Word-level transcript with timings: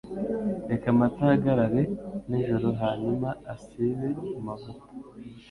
Reka 0.69 0.85
amata 0.93 1.21
ahagarare 1.27 1.83
nijoro 2.29 2.67
hanyuma 2.81 3.29
asibe 3.53 4.09
amavuta. 4.39 4.85